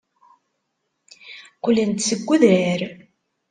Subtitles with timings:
[1.55, 2.81] Qqlen-d seg udrar.